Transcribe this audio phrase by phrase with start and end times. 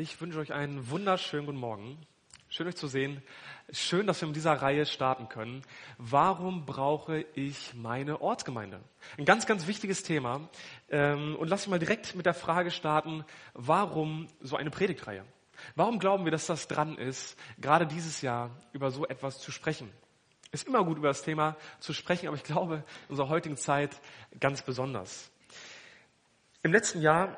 [0.00, 1.98] Ich wünsche euch einen wunderschönen guten Morgen.
[2.48, 3.22] Schön euch zu sehen.
[3.70, 5.62] Schön, dass wir mit dieser Reihe starten können.
[5.98, 8.80] Warum brauche ich meine Ortsgemeinde?
[9.18, 10.48] Ein ganz, ganz wichtiges Thema.
[10.88, 15.22] Ähm, und lasst uns mal direkt mit der Frage starten, warum so eine Predigtreihe?
[15.74, 19.92] Warum glauben wir, dass das dran ist, gerade dieses Jahr über so etwas zu sprechen?
[20.50, 24.00] Ist immer gut, über das Thema zu sprechen, aber ich glaube, in unserer heutigen Zeit
[24.40, 25.30] ganz besonders.
[26.62, 27.36] Im letzten Jahr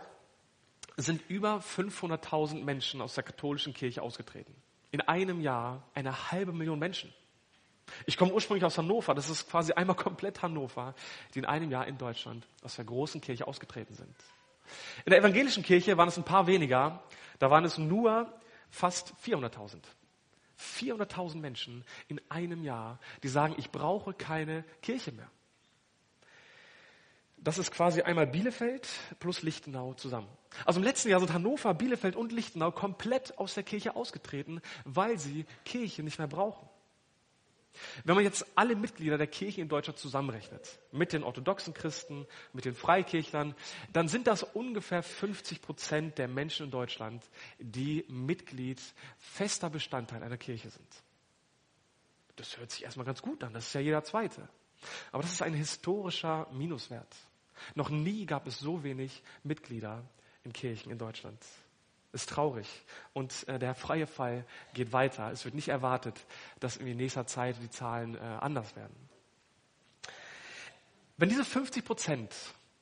[0.96, 4.54] sind über 500.000 Menschen aus der katholischen Kirche ausgetreten.
[4.90, 7.12] In einem Jahr eine halbe Million Menschen.
[8.06, 10.94] Ich komme ursprünglich aus Hannover, das ist quasi einmal komplett Hannover,
[11.34, 14.14] die in einem Jahr in Deutschland aus der großen Kirche ausgetreten sind.
[15.04, 17.02] In der evangelischen Kirche waren es ein paar weniger,
[17.38, 18.32] da waren es nur
[18.70, 19.78] fast 400.000.
[20.58, 25.28] 400.000 Menschen in einem Jahr, die sagen, ich brauche keine Kirche mehr.
[27.44, 28.88] Das ist quasi einmal Bielefeld
[29.18, 30.28] plus Lichtenau zusammen.
[30.64, 35.18] Also im letzten Jahr sind Hannover, Bielefeld und Lichtenau komplett aus der Kirche ausgetreten, weil
[35.18, 36.68] sie Kirche nicht mehr brauchen.
[38.04, 42.64] Wenn man jetzt alle Mitglieder der Kirche in Deutschland zusammenrechnet, mit den orthodoxen Christen, mit
[42.64, 43.54] den Freikirchlern,
[43.92, 47.24] dann sind das ungefähr 50 Prozent der Menschen in Deutschland,
[47.58, 48.80] die Mitglied,
[49.18, 50.88] fester Bestandteil einer Kirche sind.
[52.36, 54.48] Das hört sich erstmal ganz gut an, das ist ja jeder Zweite.
[55.10, 57.14] Aber das ist ein historischer Minuswert.
[57.74, 60.04] Noch nie gab es so wenig Mitglieder
[60.44, 61.38] in Kirchen in Deutschland.
[62.12, 62.68] Ist traurig.
[63.14, 64.44] Und äh, der freie Fall
[64.74, 65.30] geht weiter.
[65.30, 66.26] Es wird nicht erwartet,
[66.60, 68.94] dass in nächster Zeit die Zahlen äh, anders werden.
[71.16, 72.34] Wenn diese 50 Prozent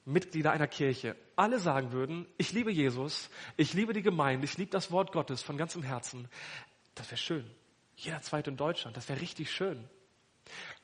[0.05, 4.71] Mitglieder einer Kirche alle sagen würden, ich liebe Jesus, ich liebe die Gemeinde, ich liebe
[4.71, 6.29] das Wort Gottes von ganzem Herzen,
[6.95, 7.51] das wäre schön.
[7.97, 9.89] Jeder zweite in Deutschland, das wäre richtig schön.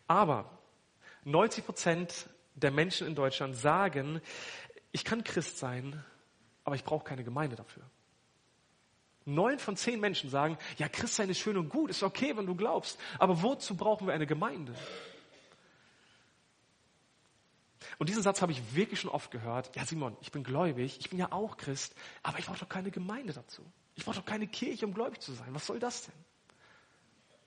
[0.06, 0.59] Aber
[1.25, 4.21] 90 Prozent der Menschen in Deutschland sagen,
[4.93, 6.03] ich kann Christ sein,
[6.65, 7.85] aber ich brauche keine Gemeinde dafür.
[9.25, 12.55] Neun von zehn Menschen sagen, ja, Christsein ist schön und gut, ist okay, wenn du
[12.55, 14.75] glaubst, aber wozu brauchen wir eine Gemeinde?
[17.99, 19.75] Und diesen Satz habe ich wirklich schon oft gehört.
[19.75, 22.91] Ja, Simon, ich bin gläubig, ich bin ja auch Christ, aber ich brauche doch keine
[22.91, 23.62] Gemeinde dazu.
[23.95, 25.49] Ich brauche doch keine Kirche, um gläubig zu sein.
[25.55, 26.15] Was soll das denn?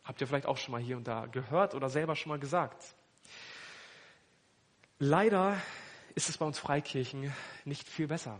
[0.03, 2.95] Habt ihr vielleicht auch schon mal hier und da gehört oder selber schon mal gesagt?
[5.01, 5.55] Leider
[6.13, 7.33] ist es bei uns Freikirchen
[7.63, 8.37] nicht viel besser.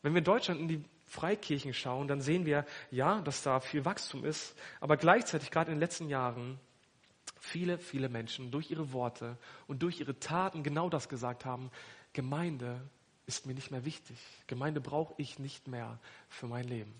[0.00, 3.84] Wenn wir in Deutschland in die Freikirchen schauen, dann sehen wir, ja, dass da viel
[3.84, 6.58] Wachstum ist, aber gleichzeitig gerade in den letzten Jahren
[7.38, 11.70] viele, viele Menschen durch ihre Worte und durch ihre Taten genau das gesagt haben,
[12.14, 12.80] Gemeinde
[13.26, 14.16] ist mir nicht mehr wichtig.
[14.46, 15.98] Gemeinde brauche ich nicht mehr
[16.30, 16.94] für mein Leben.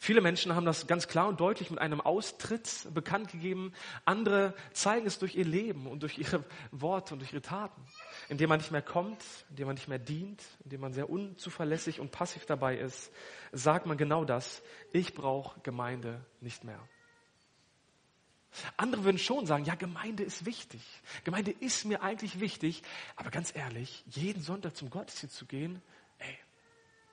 [0.00, 3.72] Viele Menschen haben das ganz klar und deutlich mit einem Austritt bekannt gegeben.
[4.04, 7.82] Andere zeigen es durch ihr Leben und durch ihre Worte und durch ihre Taten.
[8.28, 12.12] Indem man nicht mehr kommt, indem man nicht mehr dient, indem man sehr unzuverlässig und
[12.12, 13.10] passiv dabei ist,
[13.50, 14.62] sagt man genau das.
[14.92, 16.80] Ich brauche Gemeinde nicht mehr.
[18.76, 20.80] Andere würden schon sagen, ja, Gemeinde ist wichtig.
[21.24, 22.82] Gemeinde ist mir eigentlich wichtig.
[23.16, 25.82] Aber ganz ehrlich, jeden Sonntag zum Gottesdienst zu gehen,
[26.18, 26.38] ey,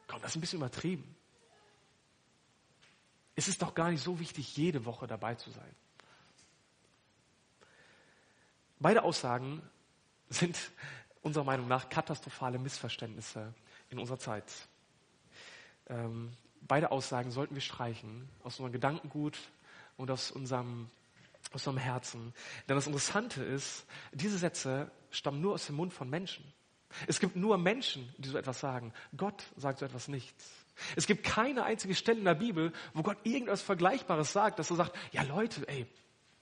[0.07, 1.16] komm, das ist ein bisschen übertrieben
[3.35, 5.75] ist es doch gar nicht so wichtig, jede Woche dabei zu sein.
[8.79, 9.62] Beide Aussagen
[10.29, 10.57] sind
[11.22, 13.53] unserer Meinung nach katastrophale Missverständnisse
[13.90, 14.46] in unserer Zeit.
[15.88, 16.31] Ähm,
[16.62, 19.38] beide Aussagen sollten wir streichen aus unserem Gedankengut
[19.97, 20.90] und aus unserem,
[21.52, 22.34] aus unserem Herzen.
[22.67, 26.46] Denn das Interessante ist, diese Sätze stammen nur aus dem Mund von Menschen.
[27.07, 28.94] Es gibt nur Menschen, die so etwas sagen.
[29.16, 30.35] Gott sagt so etwas nicht.
[30.96, 34.75] Es gibt keine einzige Stelle in der Bibel, wo Gott irgendwas Vergleichbares sagt, dass er
[34.75, 35.88] sagt, ja Leute, ey,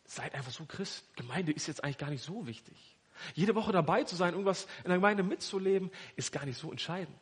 [0.06, 1.06] seid einfach so Christ.
[1.16, 2.98] Gemeinde ist jetzt eigentlich gar nicht so wichtig.
[3.36, 7.16] Jede Woche dabei zu sein, irgendwas in der Gemeinde mitzuleben, ist gar nicht so entscheidend.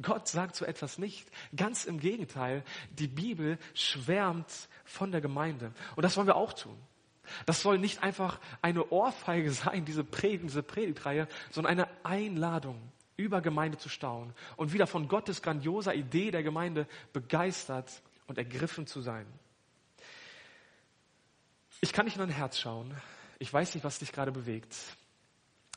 [0.00, 1.30] Gott sagt so etwas nicht.
[1.54, 4.50] Ganz im Gegenteil, die Bibel schwärmt
[4.84, 5.72] von der Gemeinde.
[5.96, 6.76] Und das wollen wir auch tun.
[7.46, 13.40] Das soll nicht einfach eine Ohrfeige sein, diese Predigt, diese Predigtreihe, sondern eine Einladung über
[13.40, 19.00] Gemeinde zu staunen und wieder von Gottes grandioser Idee der Gemeinde begeistert und ergriffen zu
[19.00, 19.26] sein.
[21.80, 22.94] Ich kann nicht in dein Herz schauen.
[23.38, 24.76] Ich weiß nicht, was dich gerade bewegt.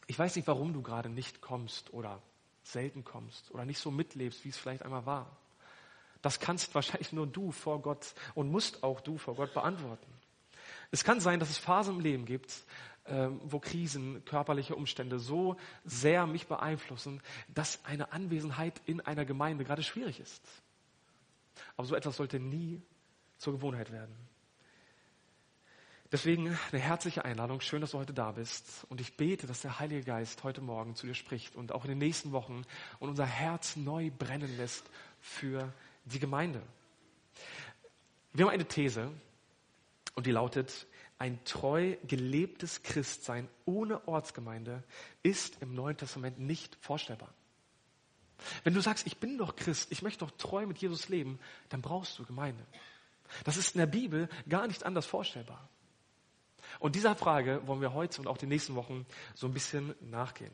[0.07, 2.21] Ich weiß nicht, warum du gerade nicht kommst oder
[2.63, 5.35] selten kommst oder nicht so mitlebst, wie es vielleicht einmal war.
[6.21, 10.11] Das kannst wahrscheinlich nur du vor Gott und musst auch du vor Gott beantworten.
[10.91, 12.53] Es kann sein, dass es Phasen im Leben gibt,
[13.07, 17.21] wo Krisen, körperliche Umstände so sehr mich beeinflussen,
[17.53, 20.41] dass eine Anwesenheit in einer Gemeinde gerade schwierig ist.
[21.77, 22.81] Aber so etwas sollte nie
[23.37, 24.15] zur Gewohnheit werden.
[26.11, 27.61] Deswegen eine herzliche Einladung.
[27.61, 28.85] Schön, dass du heute da bist.
[28.89, 31.89] Und ich bete, dass der Heilige Geist heute Morgen zu dir spricht und auch in
[31.89, 32.63] den nächsten Wochen
[32.99, 35.73] und unser Herz neu brennen lässt für
[36.05, 36.61] die Gemeinde.
[38.33, 39.11] Wir haben eine These
[40.13, 40.87] und die lautet,
[41.17, 44.83] ein treu gelebtes Christsein ohne Ortsgemeinde
[45.23, 47.33] ist im Neuen Testament nicht vorstellbar.
[48.63, 51.39] Wenn du sagst, ich bin doch Christ, ich möchte doch treu mit Jesus leben,
[51.69, 52.65] dann brauchst du Gemeinde.
[53.43, 55.69] Das ist in der Bibel gar nicht anders vorstellbar.
[56.79, 60.51] Und dieser Frage wollen wir heute und auch die nächsten Wochen so ein bisschen nachgehen.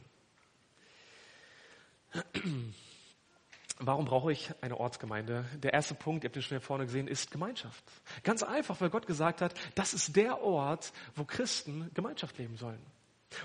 [3.80, 5.46] Warum brauche ich eine Ortsgemeinde?
[5.64, 7.84] Der erste Punkt, ihr habt ihn schon hier vorne gesehen, ist Gemeinschaft.
[8.24, 12.82] Ganz einfach, weil Gott gesagt hat, das ist der Ort, wo Christen Gemeinschaft leben sollen.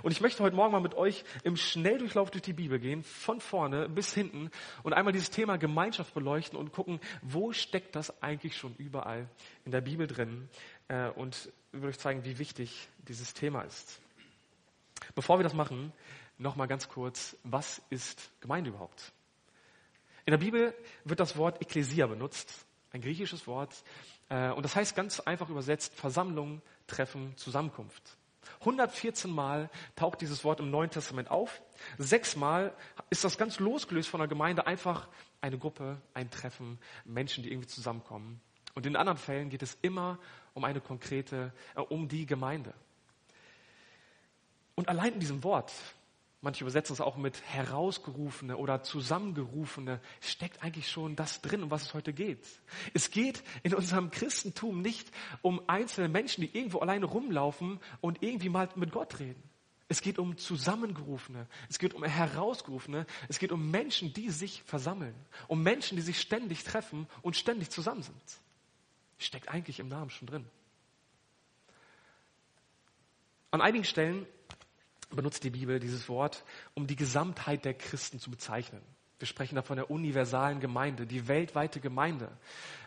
[0.03, 3.41] Und ich möchte heute Morgen mal mit euch im Schnelldurchlauf durch die Bibel gehen, von
[3.41, 4.51] vorne bis hinten
[4.83, 9.29] und einmal dieses Thema Gemeinschaft beleuchten und gucken, wo steckt das eigentlich schon überall
[9.65, 10.49] in der Bibel drin
[10.89, 14.01] äh, und würde euch zeigen, wie wichtig dieses Thema ist.
[15.15, 15.93] Bevor wir das machen,
[16.37, 19.13] nochmal ganz kurz, was ist Gemeinde überhaupt?
[20.27, 20.75] In der Bibel
[21.05, 23.85] wird das Wort Ekklesia benutzt, ein griechisches Wort,
[24.29, 28.19] äh, und das heißt ganz einfach übersetzt Versammlung, Treffen, Zusammenkunft.
[28.61, 31.63] 114 Mal taucht dieses Wort im Neuen Testament auf.
[31.99, 32.75] Sechsmal
[33.09, 35.09] ist das ganz losgelöst von der Gemeinde einfach
[35.41, 38.41] eine Gruppe, ein Treffen, Menschen, die irgendwie zusammenkommen.
[38.75, 40.19] Und in anderen Fällen geht es immer
[40.55, 42.75] um eine konkrete, äh, um die Gemeinde.
[44.75, 45.73] Und allein in diesem Wort
[46.41, 51.83] manche übersetzen es auch mit herausgerufene oder zusammengerufene, steckt eigentlich schon das drin, um was
[51.83, 52.47] es heute geht.
[52.95, 55.11] Es geht in unserem Christentum nicht
[55.43, 59.43] um einzelne Menschen, die irgendwo alleine rumlaufen und irgendwie mal mit Gott reden.
[59.89, 65.15] Es geht um Zusammengerufene, es geht um Herausgerufene, es geht um Menschen, die sich versammeln,
[65.47, 68.41] um Menschen, die sich ständig treffen und ständig zusammen sind.
[69.19, 70.45] Steckt eigentlich im Namen schon drin.
[73.53, 74.27] An einigen Stellen
[75.11, 76.45] benutzt die Bibel dieses Wort,
[76.75, 78.83] um die Gesamtheit der Christen zu bezeichnen.
[79.19, 82.31] Wir sprechen da von der universalen Gemeinde, die weltweite Gemeinde.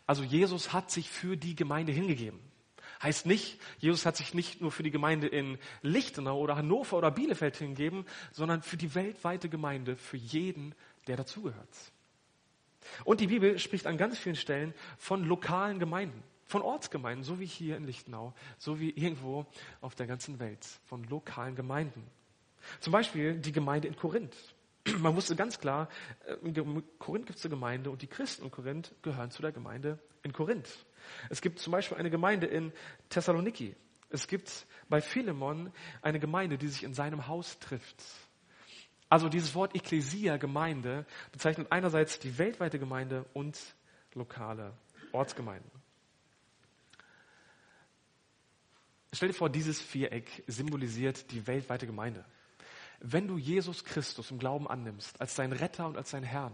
[0.05, 2.39] Also Jesus hat sich für die Gemeinde hingegeben.
[3.01, 7.11] Heißt nicht, Jesus hat sich nicht nur für die Gemeinde in Lichtenau oder Hannover oder
[7.11, 10.75] Bielefeld hingegeben, sondern für die weltweite Gemeinde, für jeden,
[11.07, 11.93] der dazugehört.
[13.05, 17.45] Und die Bibel spricht an ganz vielen Stellen von lokalen Gemeinden, von Ortsgemeinden, so wie
[17.45, 19.45] hier in Lichtenau, so wie irgendwo
[19.81, 22.03] auf der ganzen Welt, von lokalen Gemeinden.
[22.79, 24.35] Zum Beispiel die Gemeinde in Korinth.
[24.97, 25.89] Man wusste ganz klar,
[26.25, 29.51] äh, in Korinth gibt es eine Gemeinde und die Christen in Korinth gehören zu der
[29.51, 30.87] Gemeinde in Korinth.
[31.29, 32.73] Es gibt zum Beispiel eine Gemeinde in
[33.09, 33.75] Thessaloniki.
[34.09, 38.03] Es gibt bei Philemon eine Gemeinde, die sich in seinem Haus trifft.
[39.07, 43.59] Also dieses Wort Ekklesia, Gemeinde, bezeichnet einerseits die weltweite Gemeinde und
[44.15, 44.73] lokale
[45.11, 45.78] Ortsgemeinden.
[49.13, 52.25] Stell dir vor, dieses Viereck symbolisiert die weltweite Gemeinde.
[52.99, 56.53] Wenn du Jesus Christus im Glauben annimmst, als dein Retter und als dein Herrn,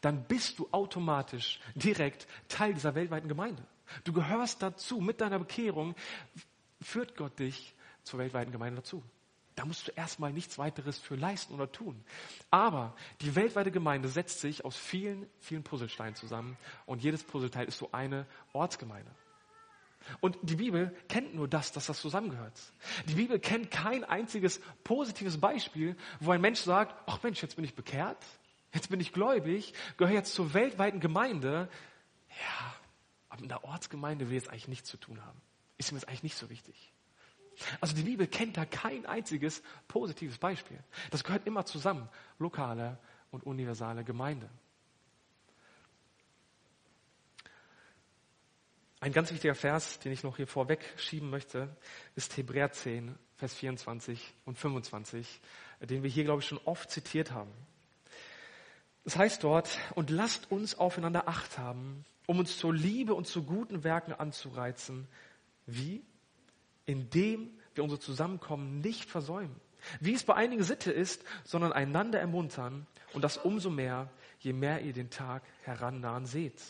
[0.00, 3.66] dann bist du automatisch direkt Teil dieser weltweiten Gemeinde.
[4.04, 5.00] Du gehörst dazu.
[5.00, 5.94] Mit deiner Bekehrung
[6.80, 9.02] führt Gott dich zur weltweiten Gemeinde dazu.
[9.56, 12.04] Da musst du erstmal nichts weiteres für leisten oder tun.
[12.50, 16.56] Aber die weltweite Gemeinde setzt sich aus vielen, vielen Puzzlesteinen zusammen
[16.86, 19.10] und jedes Puzzleteil ist so eine Ortsgemeinde.
[20.20, 22.58] Und die Bibel kennt nur das, dass das zusammengehört.
[23.08, 27.64] Die Bibel kennt kein einziges positives Beispiel, wo ein Mensch sagt, ach Mensch, jetzt bin
[27.64, 28.24] ich bekehrt,
[28.72, 31.68] jetzt bin ich gläubig, gehöre jetzt zur weltweiten Gemeinde.
[32.30, 32.74] Ja,
[33.28, 35.40] aber in der Ortsgemeinde will jetzt eigentlich nichts zu tun haben.
[35.78, 36.92] Ist mir jetzt eigentlich nicht so wichtig.
[37.80, 40.78] Also die Bibel kennt da kein einziges positives Beispiel.
[41.10, 42.08] Das gehört immer zusammen.
[42.38, 42.98] Lokale
[43.30, 44.48] und universale Gemeinde.
[49.04, 51.68] Ein ganz wichtiger Vers, den ich noch hier vorweg schieben möchte,
[52.16, 55.42] ist Hebräer 10, Vers 24 und 25,
[55.80, 57.50] den wir hier, glaube ich, schon oft zitiert haben.
[59.04, 63.42] Es heißt dort, und lasst uns aufeinander Acht haben, um uns zur Liebe und zu
[63.42, 65.06] guten Werken anzureizen.
[65.66, 66.02] Wie?
[66.86, 69.60] Indem wir unser Zusammenkommen nicht versäumen.
[70.00, 74.08] Wie es bei einigen Sitte ist, sondern einander ermuntern und das umso mehr,
[74.38, 76.62] je mehr ihr den Tag herannahen seht.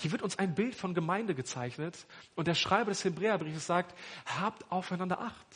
[0.00, 4.70] Hier wird uns ein Bild von Gemeinde gezeichnet und der Schreiber des Hebräerbriefes sagt, habt
[4.72, 5.46] aufeinander Acht,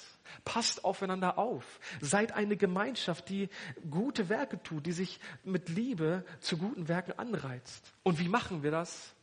[0.44, 3.48] passt aufeinander auf, seid eine Gemeinschaft, die
[3.90, 7.94] gute Werke tut, die sich mit Liebe zu guten Werken anreizt.
[8.02, 9.14] Und wie machen wir das?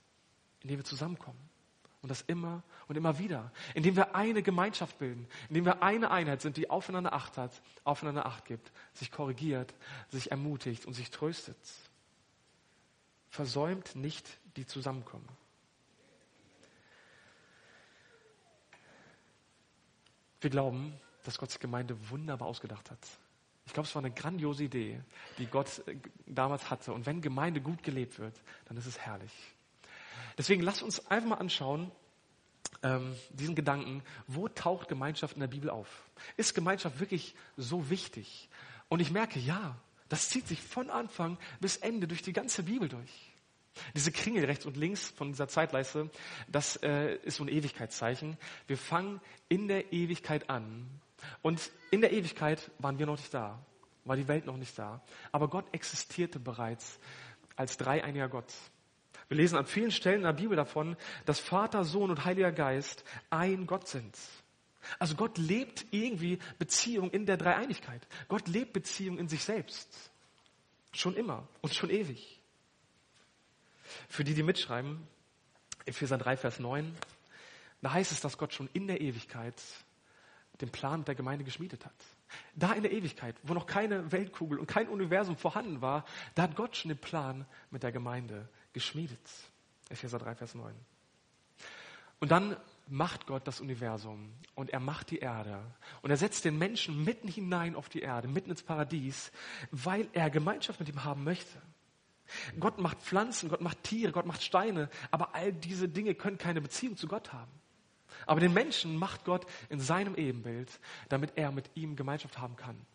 [0.62, 1.40] Indem wir zusammenkommen.
[2.02, 3.52] Und das immer und immer wieder.
[3.76, 5.28] Indem wir eine Gemeinschaft bilden.
[5.50, 9.76] Indem wir eine Einheit sind, die aufeinander Acht hat, aufeinander Acht gibt, sich korrigiert,
[10.10, 11.58] sich ermutigt und sich tröstet.
[13.30, 15.28] Versäumt nicht die zusammenkommen.
[20.42, 20.94] Wir glauben,
[21.24, 23.00] dass Gottes Gemeinde wunderbar ausgedacht hat.
[23.66, 25.00] Ich glaube, es war eine grandiose Idee,
[25.38, 26.94] die Gott äh, damals hatte.
[26.94, 29.32] Und wenn Gemeinde gut gelebt wird, dann ist es herrlich.
[30.38, 31.92] Deswegen lasst uns einfach mal anschauen,
[32.84, 36.10] ähm, diesen Gedanken, wo taucht Gemeinschaft in der Bibel auf?
[36.38, 38.50] Ist Gemeinschaft wirklich so wichtig?
[38.90, 39.78] Und ich merke, ja,
[40.10, 43.31] das zieht sich von Anfang bis Ende durch die ganze Bibel durch.
[43.96, 46.10] Diese Kringel rechts und links von dieser Zeitleiste,
[46.48, 48.38] das äh, ist so ein Ewigkeitszeichen.
[48.68, 50.88] Wir fangen in der Ewigkeit an.
[51.42, 53.64] Und in der Ewigkeit waren wir noch nicht da,
[54.06, 55.02] war die Welt noch nicht da.
[55.32, 57.00] Aber Gott existierte bereits
[57.56, 58.52] als dreieiniger Gott.
[59.28, 63.06] Wir lesen an vielen Stellen in der Bibel davon, dass Vater, Sohn und Heiliger Geist
[63.30, 64.18] ein Gott sind.
[65.00, 68.06] Also Gott lebt irgendwie Beziehung in der Dreieinigkeit.
[68.28, 70.12] Gott lebt Beziehung in sich selbst.
[70.92, 72.41] Schon immer und schon ewig.
[74.12, 75.08] Für die, die mitschreiben,
[75.86, 76.94] Epheser 3, Vers 9,
[77.82, 79.56] da heißt es, dass Gott schon in der Ewigkeit
[80.60, 81.96] den Plan der Gemeinde geschmiedet hat.
[82.54, 86.04] Da in der Ewigkeit, wo noch keine Weltkugel und kein Universum vorhanden war,
[86.36, 89.18] da hat Gott schon den Plan mit der Gemeinde geschmiedet.
[89.88, 90.76] Epheser 3, Vers 9.
[92.20, 92.58] Und dann
[92.90, 95.64] macht Gott das Universum und er macht die Erde
[96.02, 99.32] und er setzt den Menschen mitten hinein auf die Erde, mitten ins Paradies,
[99.72, 101.62] weil er Gemeinschaft mit ihm haben möchte.
[102.60, 106.62] Gott macht Pflanzen, Gott macht Tiere, Gott macht Steine, aber all diese Dinge können keine
[106.62, 107.52] Beziehung zu Gott haben.
[108.26, 112.86] Aber den Menschen macht Gott in seinem Ebenbild, damit er mit ihm Gemeinschaft haben kann.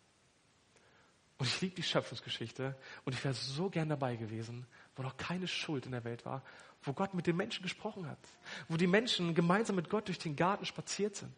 [1.37, 2.75] Und ich liebe die Schöpfungsgeschichte
[3.05, 4.65] und ich wäre so gern dabei gewesen,
[4.95, 6.43] wo noch keine Schuld in der Welt war,
[6.81, 8.19] wo Gott mit den Menschen gesprochen hat,
[8.67, 11.35] wo die Menschen gemeinsam mit Gott durch den Garten spaziert sind.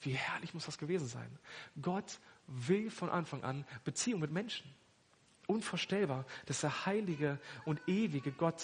[0.00, 1.38] Wie herrlich muss das gewesen sein?
[1.80, 4.72] Gott will von Anfang an Beziehung mit Menschen.
[5.46, 8.62] Unvorstellbar, dass der heilige und ewige Gott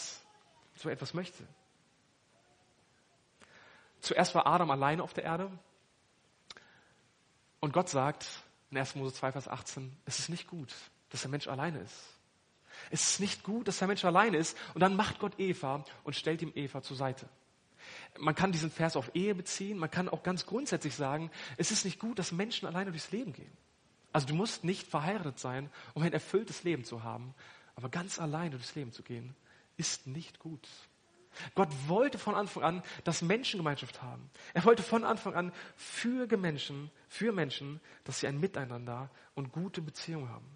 [0.74, 1.44] so etwas möchte.
[4.00, 5.50] Zuerst war Adam alleine auf der Erde
[7.60, 8.26] und Gott sagt
[8.70, 8.96] in 1.
[8.96, 10.74] Mose 2, Vers 18, es ist nicht gut,
[11.10, 12.12] dass der Mensch alleine ist.
[12.90, 14.56] Es ist nicht gut, dass der Mensch alleine ist.
[14.74, 17.28] Und dann macht Gott Eva und stellt ihm Eva zur Seite.
[18.18, 19.78] Man kann diesen Vers auf Ehe beziehen.
[19.78, 23.32] Man kann auch ganz grundsätzlich sagen, es ist nicht gut, dass Menschen alleine durchs Leben
[23.32, 23.52] gehen.
[24.12, 27.34] Also du musst nicht verheiratet sein, um ein erfülltes Leben zu haben.
[27.74, 29.34] Aber ganz alleine durchs Leben zu gehen,
[29.76, 30.68] ist nicht gut.
[31.54, 34.30] Gott wollte von Anfang an, dass Menschen Gemeinschaft haben.
[34.52, 39.80] Er wollte von Anfang an für Menschen, für Menschen, dass sie ein Miteinander und gute
[39.80, 40.46] Beziehungen haben.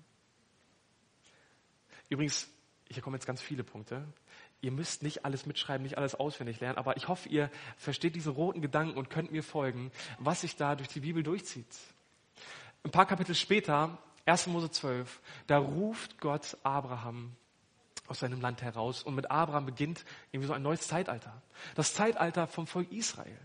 [2.11, 2.49] Übrigens,
[2.91, 4.07] hier kommen jetzt ganz viele Punkte.
[4.61, 8.31] Ihr müsst nicht alles mitschreiben, nicht alles auswendig lernen, aber ich hoffe, ihr versteht diese
[8.31, 11.67] roten Gedanken und könnt mir folgen, was sich da durch die Bibel durchzieht.
[12.87, 14.47] Ein paar Kapitel später, 1.
[14.47, 17.33] Mose 12, da ruft Gott Abraham
[18.07, 21.43] aus seinem Land heraus und mit Abraham beginnt irgendwie so ein neues Zeitalter.
[21.75, 23.41] Das Zeitalter vom Volk Israel.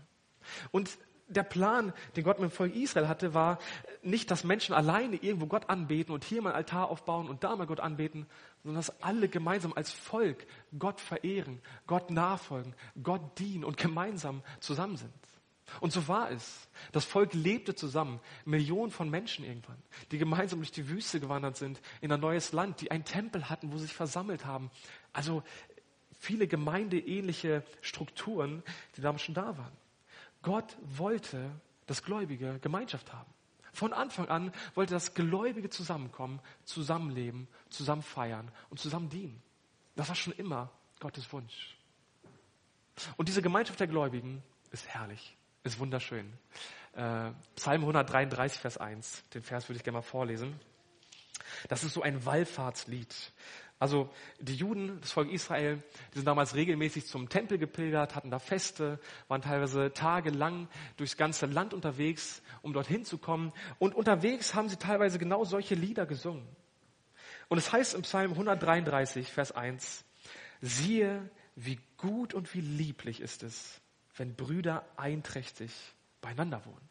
[0.70, 0.96] Und
[1.26, 3.58] der Plan, den Gott mit dem Volk Israel hatte, war
[4.04, 7.56] nicht, dass Menschen alleine irgendwo Gott anbeten und hier mal ein Altar aufbauen und da
[7.56, 8.26] mal Gott anbeten,
[8.62, 10.46] sondern dass alle gemeinsam als Volk
[10.78, 15.12] Gott verehren, Gott nachfolgen, Gott dienen und gemeinsam zusammen sind.
[15.80, 16.68] Und so war es.
[16.92, 21.80] Das Volk lebte zusammen, Millionen von Menschen irgendwann, die gemeinsam durch die Wüste gewandert sind,
[22.00, 24.70] in ein neues Land, die einen Tempel hatten, wo sie sich versammelt haben.
[25.12, 25.42] Also
[26.18, 28.62] viele gemeindeähnliche Strukturen,
[28.96, 29.76] die damals schon da waren.
[30.42, 31.50] Gott wollte,
[31.86, 33.30] dass Gläubige Gemeinschaft haben.
[33.72, 39.42] Von Anfang an wollte das Gläubige zusammenkommen, zusammenleben, zusammen feiern und zusammen dienen.
[39.96, 41.76] Das war schon immer Gottes Wunsch.
[43.16, 46.32] Und diese Gemeinschaft der Gläubigen ist herrlich, ist wunderschön.
[46.94, 50.58] Äh, Psalm 133, Vers 1, den Vers würde ich gerne mal vorlesen.
[51.68, 53.14] Das ist so ein Wallfahrtslied.
[53.78, 58.38] Also die Juden, das Volk Israel, die sind damals regelmäßig zum Tempel gepilgert, hatten da
[58.38, 63.52] Feste, waren teilweise tagelang durchs ganze Land unterwegs, um dorthin zu kommen.
[63.80, 66.46] Und unterwegs haben sie teilweise genau solche Lieder gesungen.
[67.48, 70.04] Und es heißt im Psalm 133, Vers 1,
[70.60, 73.81] siehe, wie gut und wie lieblich ist es,
[74.16, 75.72] wenn Brüder einträchtig
[76.20, 76.88] beieinander wohnen.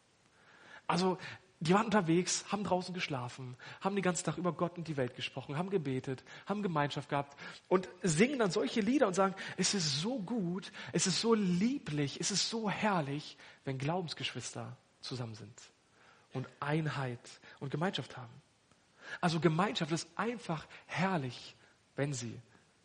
[0.86, 1.18] Also
[1.60, 5.14] die waren unterwegs, haben draußen geschlafen, haben den ganzen Tag über Gott und die Welt
[5.14, 7.38] gesprochen, haben gebetet, haben Gemeinschaft gehabt
[7.68, 12.20] und singen dann solche Lieder und sagen, es ist so gut, es ist so lieblich,
[12.20, 15.54] es ist so herrlich, wenn Glaubensgeschwister zusammen sind
[16.32, 17.20] und Einheit
[17.60, 18.42] und Gemeinschaft haben.
[19.20, 21.54] Also Gemeinschaft ist einfach herrlich,
[21.94, 22.40] wenn sie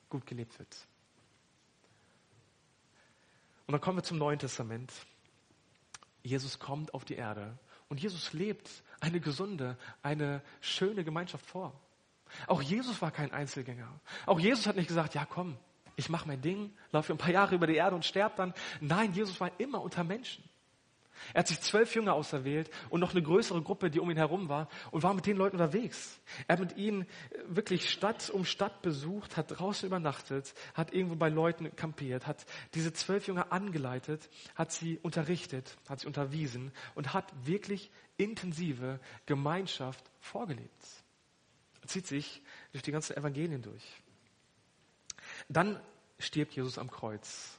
[0.09, 0.77] gut gelebt wird.
[3.67, 4.91] Und dann kommen wir zum Neuen Testament.
[6.23, 7.57] Jesus kommt auf die Erde
[7.89, 8.69] und Jesus lebt
[8.99, 11.73] eine gesunde, eine schöne Gemeinschaft vor.
[12.47, 13.87] Auch Jesus war kein Einzelgänger.
[14.25, 15.57] Auch Jesus hat nicht gesagt, ja komm,
[15.95, 18.53] ich mache mein Ding, laufe ein paar Jahre über die Erde und sterbe dann.
[18.81, 20.43] Nein, Jesus war immer unter Menschen.
[21.33, 24.49] Er hat sich zwölf Jünger auserwählt und noch eine größere Gruppe, die um ihn herum
[24.49, 26.19] war und war mit den Leuten unterwegs.
[26.47, 27.05] Er hat mit ihnen
[27.47, 32.93] wirklich Stadt um Stadt besucht, hat draußen übernachtet, hat irgendwo bei Leuten kampiert, hat diese
[32.93, 40.85] zwölf Jünger angeleitet, hat sie unterrichtet, hat sie unterwiesen und hat wirklich intensive Gemeinschaft vorgelebt.
[41.81, 43.83] Er zieht sich durch die ganzen Evangelien durch.
[45.49, 45.79] Dann
[46.19, 47.57] stirbt Jesus am Kreuz.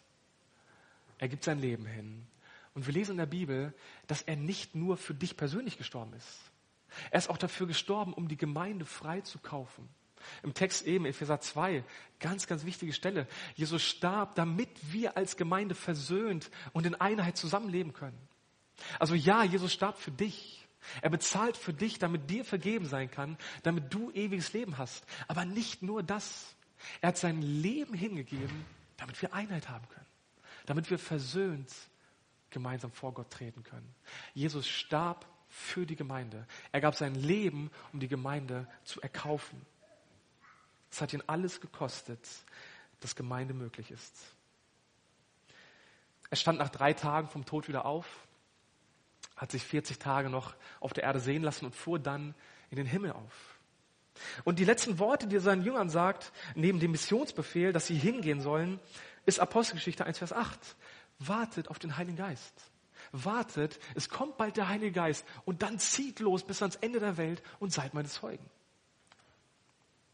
[1.19, 2.27] Er gibt sein Leben hin.
[2.79, 3.75] Und wir lesen in der Bibel,
[4.07, 6.39] dass er nicht nur für dich persönlich gestorben ist.
[7.11, 9.89] Er ist auch dafür gestorben, um die Gemeinde frei zu kaufen.
[10.45, 11.83] Im Text eben, Epheser 2,
[12.21, 13.27] ganz, ganz wichtige Stelle.
[13.57, 18.17] Jesus starb, damit wir als Gemeinde versöhnt und in Einheit zusammenleben können.
[19.01, 20.65] Also ja, Jesus starb für dich.
[21.03, 25.05] Er bezahlt für dich, damit dir vergeben sein kann, damit du ewiges Leben hast.
[25.27, 26.55] Aber nicht nur das.
[27.01, 28.65] Er hat sein Leben hingegeben,
[28.99, 30.07] damit wir Einheit haben können.
[30.67, 31.73] Damit wir versöhnt
[32.51, 33.95] gemeinsam vor Gott treten können.
[34.35, 36.47] Jesus starb für die Gemeinde.
[36.73, 39.65] Er gab sein Leben, um die Gemeinde zu erkaufen.
[40.91, 42.27] Es hat ihn alles gekostet,
[43.01, 44.15] dass Gemeinde möglich ist.
[46.31, 48.07] Er stand nach drei Tagen vom Tod wieder auf,
[49.37, 52.35] hat sich 40 Tage noch auf der Erde sehen lassen und fuhr dann
[52.71, 53.59] in den Himmel auf.
[54.45, 58.41] Und die letzten Worte, die er seinen Jüngern sagt, neben dem Missionsbefehl, dass sie hingehen
[58.41, 58.81] sollen,
[59.27, 60.59] ist Apostelgeschichte 1, Vers 8.
[61.19, 62.55] Wartet auf den Heiligen Geist.
[63.13, 67.17] Wartet, es kommt bald der Heilige Geist und dann zieht los bis ans Ende der
[67.17, 68.49] Welt und seid meine Zeugen.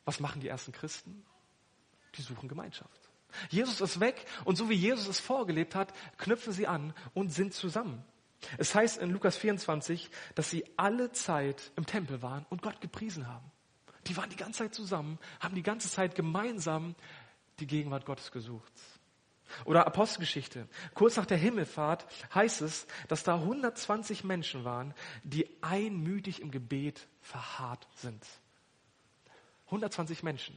[0.05, 1.25] Was machen die ersten Christen?
[2.17, 3.01] Die suchen Gemeinschaft.
[3.51, 7.53] Jesus ist weg und so wie Jesus es vorgelebt hat, knüpfen sie an und sind
[7.53, 8.05] zusammen.
[8.59, 13.27] Es heißt in Lukas 24, dass sie alle Zeit im Tempel waren und Gott gepriesen
[13.27, 13.51] haben.
[14.07, 16.95] Die waren die ganze Zeit zusammen, haben die ganze Zeit gemeinsam
[17.59, 18.73] die Gegenwart Gottes gesucht.
[19.65, 20.69] Oder Apostelgeschichte.
[20.95, 27.07] Kurz nach der Himmelfahrt heißt es, dass da 120 Menschen waren, die einmütig im Gebet
[27.21, 28.25] verharrt sind.
[29.67, 30.57] 120 Menschen.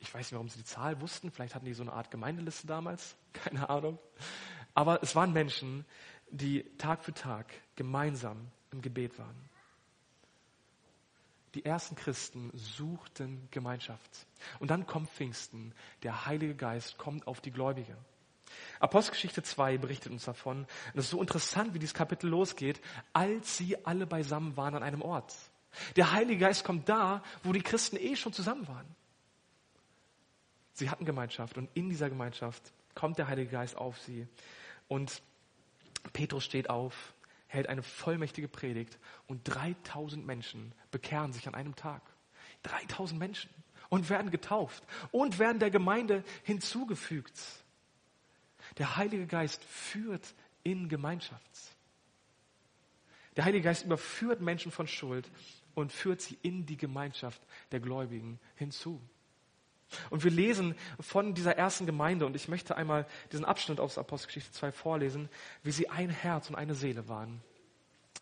[0.00, 1.30] Ich weiß nicht, warum sie die Zahl wussten.
[1.30, 3.16] Vielleicht hatten die so eine Art Gemeindeliste damals.
[3.32, 3.98] Keine Ahnung.
[4.74, 5.84] Aber es waren Menschen,
[6.30, 9.48] die Tag für Tag gemeinsam im Gebet waren.
[11.54, 14.26] Die ersten Christen suchten Gemeinschaft.
[14.58, 15.72] Und dann kommt Pfingsten.
[16.02, 17.96] Der Heilige Geist kommt auf die Gläubige.
[18.80, 20.58] Apostelgeschichte 2 berichtet uns davon.
[20.58, 22.80] Und es ist so interessant, wie dieses Kapitel losgeht,
[23.12, 25.34] als sie alle beisammen waren an einem Ort.
[25.96, 28.86] Der Heilige Geist kommt da, wo die Christen eh schon zusammen waren.
[30.72, 34.26] Sie hatten Gemeinschaft und in dieser Gemeinschaft kommt der Heilige Geist auf sie.
[34.88, 35.22] Und
[36.12, 37.13] Petrus steht auf,
[37.54, 42.02] hält eine vollmächtige Predigt und 3000 Menschen bekehren sich an einem Tag.
[42.64, 43.50] 3000 Menschen
[43.88, 47.38] und werden getauft und werden der Gemeinde hinzugefügt.
[48.78, 51.42] Der Heilige Geist führt in Gemeinschaft.
[53.36, 55.30] Der Heilige Geist überführt Menschen von Schuld
[55.74, 59.00] und führt sie in die Gemeinschaft der Gläubigen hinzu.
[60.10, 64.52] Und wir lesen von dieser ersten Gemeinde, und ich möchte einmal diesen Abschnitt aus Apostelgeschichte
[64.52, 65.28] 2 vorlesen,
[65.62, 67.42] wie sie ein Herz und eine Seele waren.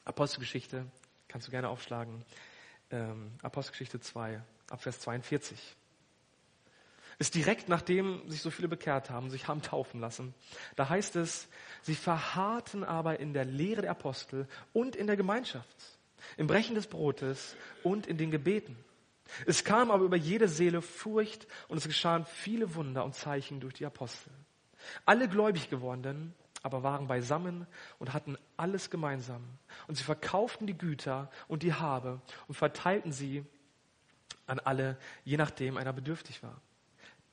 [0.04, 0.86] Apostelgeschichte,
[1.28, 2.24] kannst du gerne aufschlagen,
[2.90, 5.76] ähm, Apostelgeschichte 2, Abvers 42.
[7.18, 10.34] Ist direkt nachdem sich so viele bekehrt haben, sich haben taufen lassen.
[10.76, 11.48] Da heißt es,
[11.82, 15.76] sie verharrten aber in der Lehre der Apostel und in der Gemeinschaft,
[16.36, 18.76] im Brechen des Brotes und in den Gebeten.
[19.46, 23.74] Es kam aber über jede Seele Furcht und es geschahen viele Wunder und Zeichen durch
[23.74, 24.32] die Apostel.
[25.04, 27.66] Alle gläubig gewordenen aber waren beisammen
[27.98, 29.42] und hatten alles gemeinsam.
[29.88, 33.44] Und sie verkauften die Güter und die Habe und verteilten sie
[34.46, 36.60] an alle, je nachdem einer bedürftig war.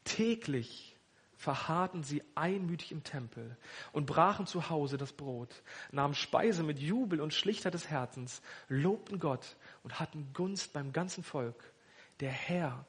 [0.04, 0.96] Täglich
[1.38, 3.56] verharrten sie einmütig im Tempel
[3.94, 9.20] und brachen zu Hause das Brot, nahmen Speise mit Jubel und Schlichtheit des Herzens, lobten
[9.20, 11.72] Gott und hatten Gunst beim ganzen Volk.
[12.20, 12.86] Der Herr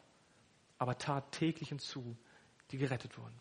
[0.79, 2.17] aber tat täglich hinzu,
[2.71, 3.39] die gerettet wurden.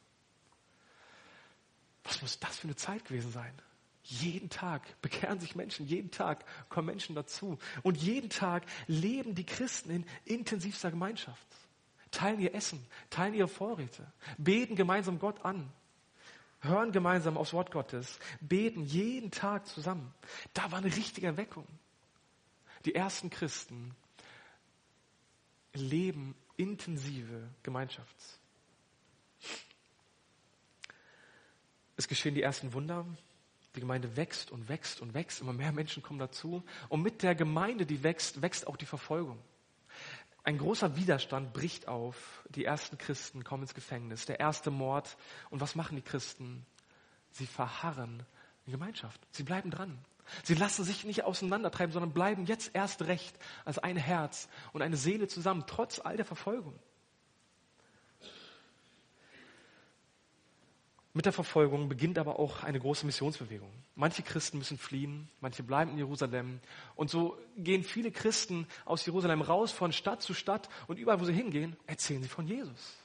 [2.03, 3.53] Was muss das für eine Zeit gewesen sein?
[4.03, 7.59] Jeden Tag bekehren sich Menschen, jeden Tag kommen Menschen dazu.
[7.83, 11.47] Und jeden Tag leben die Christen in intensivster Gemeinschaft.
[12.11, 15.71] Teilen ihr Essen, teilen ihre Vorräte, beten gemeinsam Gott an,
[16.61, 20.11] hören gemeinsam aufs Wort Gottes, beten jeden Tag zusammen.
[20.53, 21.67] Da war eine richtige Erweckung.
[22.85, 23.95] Die ersten Christen
[25.73, 28.15] leben intensive Gemeinschaft.
[31.95, 33.05] Es geschehen die ersten Wunder.
[33.75, 35.41] Die Gemeinde wächst und wächst und wächst.
[35.41, 36.63] Immer mehr Menschen kommen dazu.
[36.87, 39.39] Und mit der Gemeinde, die wächst, wächst auch die Verfolgung.
[40.43, 42.43] Ein großer Widerstand bricht auf.
[42.49, 44.25] Die ersten Christen kommen ins Gefängnis.
[44.25, 45.17] Der erste Mord.
[45.49, 46.65] Und was machen die Christen?
[47.31, 48.25] Sie verharren
[48.65, 49.21] in Gemeinschaft.
[49.31, 49.99] Sie bleiben dran.
[50.43, 54.97] Sie lassen sich nicht auseinandertreiben, sondern bleiben jetzt erst recht als ein Herz und eine
[54.97, 56.77] Seele zusammen, trotz all der Verfolgung.
[61.13, 63.71] Mit der Verfolgung beginnt aber auch eine große Missionsbewegung.
[63.95, 66.59] Manche Christen müssen fliehen, manche bleiben in Jerusalem.
[66.95, 71.25] Und so gehen viele Christen aus Jerusalem raus von Stadt zu Stadt und überall, wo
[71.25, 72.98] sie hingehen, erzählen sie von Jesus.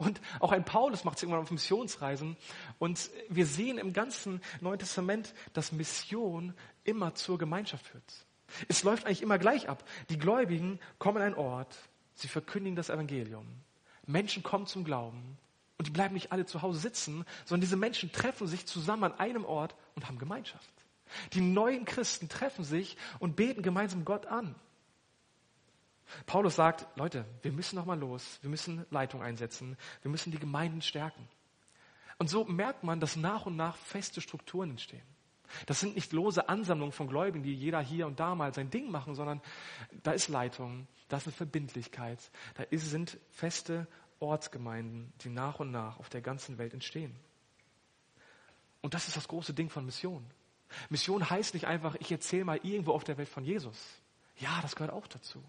[0.00, 2.38] Und auch ein Paulus macht es irgendwann auf Missionsreisen.
[2.78, 8.26] Und wir sehen im ganzen Neuen Testament, dass Mission immer zur Gemeinschaft führt.
[8.66, 9.84] Es läuft eigentlich immer gleich ab.
[10.08, 11.76] Die Gläubigen kommen an einen Ort,
[12.14, 13.46] sie verkündigen das Evangelium.
[14.06, 15.36] Menschen kommen zum Glauben
[15.76, 19.18] und die bleiben nicht alle zu Hause sitzen, sondern diese Menschen treffen sich zusammen an
[19.20, 20.72] einem Ort und haben Gemeinschaft.
[21.34, 24.54] Die neuen Christen treffen sich und beten gemeinsam Gott an.
[26.26, 30.38] Paulus sagt, Leute, wir müssen noch mal los, wir müssen Leitung einsetzen, wir müssen die
[30.38, 31.28] Gemeinden stärken.
[32.18, 35.02] Und so merkt man, dass nach und nach feste Strukturen entstehen.
[35.66, 38.90] Das sind nicht lose Ansammlungen von Gläubigen, die jeder hier und da mal sein Ding
[38.90, 39.40] machen, sondern
[40.02, 43.88] da ist Leitung, da ist eine Verbindlichkeit, da sind feste
[44.20, 47.16] Ortsgemeinden, die nach und nach auf der ganzen Welt entstehen.
[48.80, 50.24] Und das ist das große Ding von Mission.
[50.88, 53.78] Mission heißt nicht einfach, ich erzähle mal irgendwo auf der Welt von Jesus.
[54.36, 55.42] Ja, das gehört auch dazu.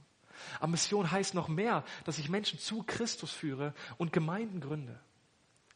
[0.60, 5.00] Aber Mission heißt noch mehr, dass ich Menschen zu Christus führe und Gemeinden gründe.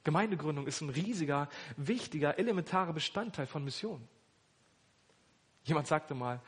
[0.04, 4.08] Gemeindegründung ist ein riesiger, wichtiger, elementarer Bestandteil von Mission.
[5.64, 6.42] Jemand sagte mal,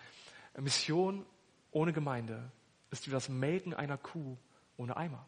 [0.57, 1.25] Mission
[1.71, 2.51] ohne Gemeinde
[2.91, 4.37] ist wie das Melken einer Kuh
[4.77, 5.27] ohne Eimer.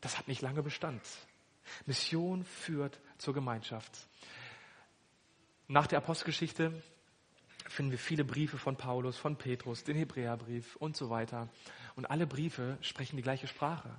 [0.00, 1.00] Das hat nicht lange Bestand.
[1.86, 3.90] Mission führt zur Gemeinschaft.
[5.66, 6.82] Nach der Apostelgeschichte
[7.68, 11.48] finden wir viele Briefe von Paulus, von Petrus, den Hebräerbrief und so weiter.
[11.96, 13.90] Und alle Briefe sprechen die gleiche Sprache.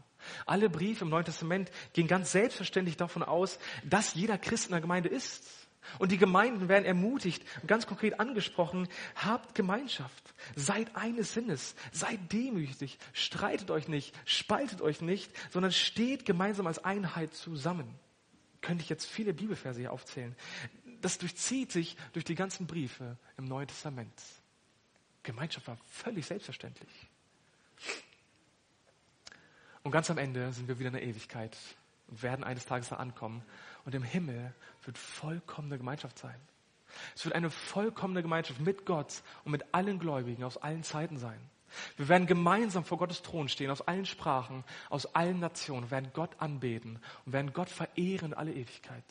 [0.45, 4.82] Alle Briefe im Neuen Testament gehen ganz selbstverständlich davon aus, dass jeder Christ in der
[4.82, 5.65] Gemeinde ist.
[5.99, 12.32] Und die Gemeinden werden ermutigt und ganz konkret angesprochen, habt Gemeinschaft, seid eines Sinnes, seid
[12.34, 17.88] demütig, streitet euch nicht, spaltet euch nicht, sondern steht gemeinsam als Einheit zusammen.
[18.62, 20.36] Könnte ich jetzt viele Bibelverse hier aufzählen.
[21.05, 24.11] Das durchzieht sich durch die ganzen Briefe im Neuen Testament.
[25.21, 26.89] Gemeinschaft war völlig selbstverständlich.
[29.83, 31.55] Und ganz am Ende sind wir wieder in der Ewigkeit
[32.07, 33.43] und werden eines Tages da ankommen.
[33.85, 34.51] Und im Himmel
[34.83, 36.41] wird vollkommene Gemeinschaft sein.
[37.13, 41.39] Es wird eine vollkommene Gemeinschaft mit Gott und mit allen Gläubigen aus allen Zeiten sein.
[41.97, 46.31] Wir werden gemeinsam vor Gottes Thron stehen, aus allen Sprachen, aus allen Nationen, werden Gott
[46.39, 49.05] anbeten und werden Gott verehren in alle Ewigkeit.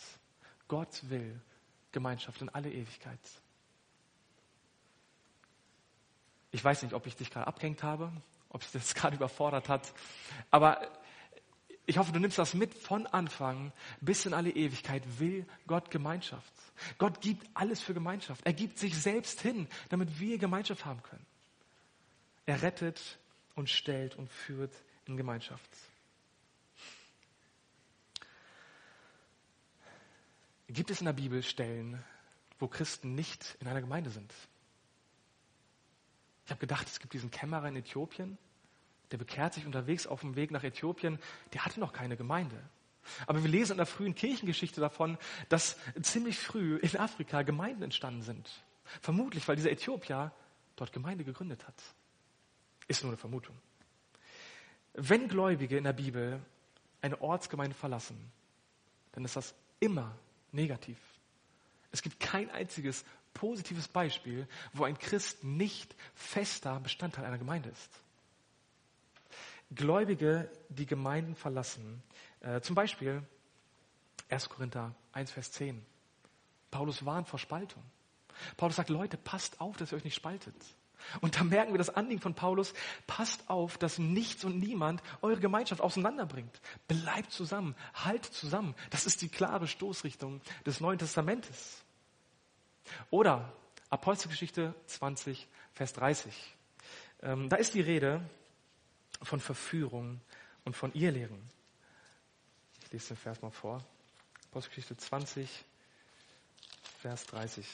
[0.66, 1.40] Gott will
[1.94, 3.18] Gemeinschaft in alle Ewigkeit.
[6.50, 8.12] Ich weiß nicht, ob ich dich gerade abgehängt habe,
[8.50, 9.94] ob sich das gerade überfordert hat,
[10.50, 10.86] aber
[11.86, 15.02] ich hoffe, du nimmst das mit von Anfang bis in alle Ewigkeit.
[15.18, 16.52] Will Gott Gemeinschaft.
[16.96, 18.40] Gott gibt alles für Gemeinschaft.
[18.46, 21.26] Er gibt sich selbst hin, damit wir Gemeinschaft haben können.
[22.46, 23.18] Er rettet
[23.54, 24.72] und stellt und führt
[25.06, 25.70] in Gemeinschaft.
[30.74, 32.02] Gibt es in der Bibel Stellen,
[32.58, 34.34] wo Christen nicht in einer Gemeinde sind?
[36.44, 38.36] Ich habe gedacht, es gibt diesen Kämmerer in Äthiopien,
[39.12, 41.20] der bekehrt sich unterwegs auf dem Weg nach Äthiopien,
[41.52, 42.60] der hatte noch keine Gemeinde.
[43.28, 45.16] Aber wir lesen in der frühen Kirchengeschichte davon,
[45.48, 48.50] dass ziemlich früh in Afrika Gemeinden entstanden sind.
[49.00, 50.32] Vermutlich, weil dieser Äthiopier
[50.74, 51.80] dort Gemeinde gegründet hat.
[52.88, 53.56] Ist nur eine Vermutung.
[54.94, 56.44] Wenn Gläubige in der Bibel
[57.00, 58.32] eine Ortsgemeinde verlassen,
[59.12, 60.18] dann ist das immer
[60.54, 60.98] negativ.
[61.92, 67.90] Es gibt kein einziges positives Beispiel, wo ein Christ nicht fester Bestandteil einer Gemeinde ist.
[69.74, 72.02] Gläubige, die Gemeinden verlassen.
[72.40, 73.22] Äh, zum Beispiel
[74.28, 74.48] 1.
[74.48, 75.84] Korinther 1, Vers 10.
[76.70, 77.82] Paulus warnt vor Spaltung.
[78.56, 80.54] Paulus sagt, Leute, passt auf, dass ihr euch nicht spaltet.
[81.20, 82.74] Und da merken wir das Anliegen von Paulus,
[83.06, 86.60] passt auf, dass nichts und niemand eure Gemeinschaft auseinanderbringt.
[86.88, 88.74] Bleibt zusammen, halt zusammen.
[88.90, 91.82] Das ist die klare Stoßrichtung des Neuen Testamentes.
[93.10, 93.52] Oder
[93.90, 96.34] Apostelgeschichte 20, Vers 30.
[97.22, 98.20] Ähm, da ist die Rede
[99.22, 100.20] von Verführung
[100.64, 101.40] und von Irrlehren.
[102.84, 103.84] Ich lese den Vers mal vor.
[104.50, 105.64] Apostelgeschichte 20,
[107.00, 107.66] Vers 30.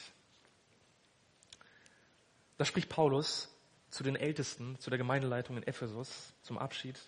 [2.61, 3.49] Da spricht Paulus
[3.89, 6.99] zu den Ältesten, zu der Gemeindeleitung in Ephesus zum Abschied.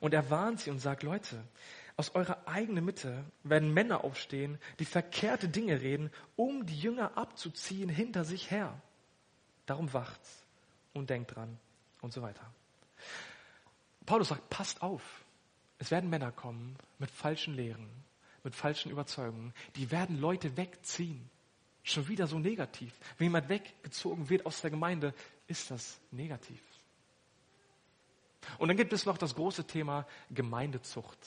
[0.00, 1.44] Und er warnt sie und sagt, Leute,
[1.98, 7.90] aus eurer eigenen Mitte werden Männer aufstehen, die verkehrte Dinge reden, um die Jünger abzuziehen
[7.90, 8.80] hinter sich her.
[9.66, 10.22] Darum wacht
[10.94, 11.58] und denkt dran
[12.00, 12.50] und so weiter.
[14.06, 15.26] Paulus sagt, passt auf.
[15.76, 17.90] Es werden Männer kommen mit falschen Lehren,
[18.44, 21.28] mit falschen Überzeugungen, die werden Leute wegziehen.
[21.82, 22.92] Schon wieder so negativ.
[23.18, 25.14] Wenn jemand weggezogen wird aus der Gemeinde,
[25.46, 26.60] ist das negativ.
[28.58, 31.18] Und dann gibt es noch das große Thema Gemeindezucht.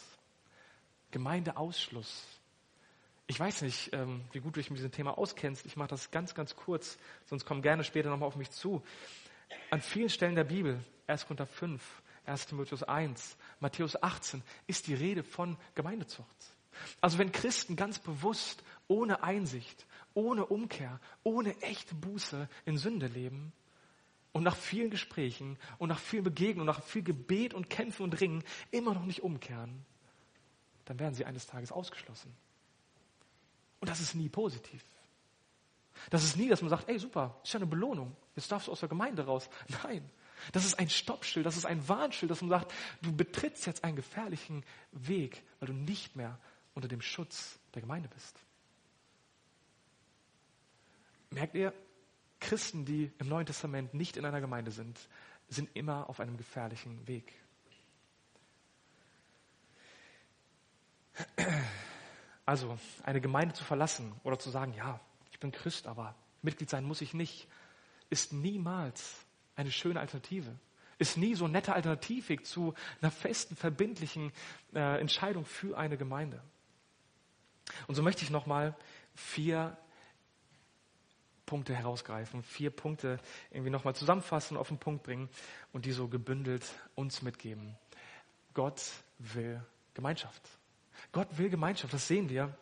[1.11, 2.25] Gemeindeausschluss.
[3.27, 5.65] Ich weiß nicht, ähm, wie gut du dich mit diesem Thema auskennst.
[5.65, 8.83] Ich mache das ganz, ganz kurz, sonst komm gerne später nochmal auf mich zu.
[9.69, 11.23] An vielen Stellen der Bibel, 1.
[11.23, 11.81] Korinther 5,
[12.25, 12.47] 1.
[12.47, 16.27] Timotheus 1, Matthäus 18, ist die Rede von Gemeindezucht.
[16.99, 23.53] Also wenn Christen ganz bewusst, ohne Einsicht, ohne Umkehr, ohne echte Buße in Sünde leben
[24.31, 28.43] und nach vielen Gesprächen und nach viel Begegnung, nach viel Gebet und Kämpfen und Ringen
[28.71, 29.85] immer noch nicht umkehren,
[30.85, 32.35] dann werden sie eines Tages ausgeschlossen.
[33.79, 34.83] Und das ist nie positiv.
[36.09, 38.71] Das ist nie, dass man sagt, ey super, ist ja eine Belohnung, jetzt darfst du
[38.71, 39.49] aus der Gemeinde raus.
[39.83, 40.09] Nein,
[40.51, 43.95] das ist ein Stoppschild, das ist ein Warnschild, dass man sagt, du betrittst jetzt einen
[43.95, 46.39] gefährlichen Weg, weil du nicht mehr
[46.73, 48.39] unter dem Schutz der Gemeinde bist.
[51.33, 51.73] Merkt ihr,
[52.39, 54.99] Christen, die im Neuen Testament nicht in einer Gemeinde sind,
[55.49, 57.33] sind immer auf einem gefährlichen Weg.
[62.45, 64.99] Also, eine Gemeinde zu verlassen oder zu sagen, ja,
[65.31, 67.47] ich bin Christ, aber Mitglied sein muss ich nicht,
[68.09, 70.53] ist niemals eine schöne Alternative.
[70.99, 74.31] Ist nie so ein netter Alternativweg zu einer festen, verbindlichen
[74.75, 76.43] äh, Entscheidung für eine Gemeinde.
[77.87, 78.75] Und so möchte ich nochmal
[79.15, 79.77] vier
[81.53, 83.19] Punkte herausgreifen, vier Punkte
[83.51, 85.29] irgendwie nochmal zusammenfassen, auf den Punkt bringen
[85.71, 87.77] und die so gebündelt uns mitgeben.
[88.55, 88.81] Gott
[89.19, 89.63] will
[89.93, 90.41] Gemeinschaft.
[91.11, 92.57] Gott will Gemeinschaft, das sehen wir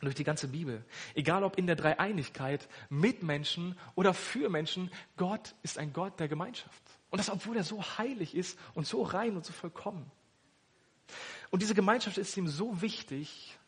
[0.00, 0.82] durch die ganze Bibel.
[1.14, 6.28] Egal ob in der Dreieinigkeit, mit Menschen oder für Menschen, Gott ist ein Gott der
[6.28, 6.82] Gemeinschaft.
[7.10, 10.10] Und das, obwohl er so heilig ist und so rein und so vollkommen.
[11.50, 13.58] Und diese Gemeinschaft ist ihm so wichtig,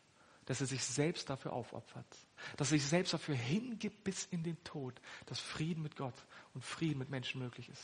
[0.45, 2.07] dass er sich selbst dafür aufopfert,
[2.55, 6.13] dass er sich selbst dafür hingibt bis in den Tod, dass Frieden mit Gott
[6.53, 7.83] und Frieden mit Menschen möglich ist.